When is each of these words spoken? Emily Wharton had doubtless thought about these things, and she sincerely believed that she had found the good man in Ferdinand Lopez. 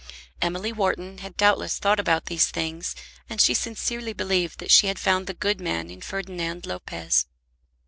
Emily 0.41 0.71
Wharton 0.73 1.19
had 1.19 1.37
doubtless 1.37 1.77
thought 1.77 1.99
about 1.99 2.25
these 2.25 2.47
things, 2.47 2.95
and 3.29 3.39
she 3.39 3.53
sincerely 3.53 4.13
believed 4.13 4.57
that 4.57 4.71
she 4.71 4.87
had 4.87 4.97
found 4.97 5.27
the 5.27 5.35
good 5.35 5.61
man 5.61 5.91
in 5.91 6.01
Ferdinand 6.01 6.65
Lopez. 6.65 7.27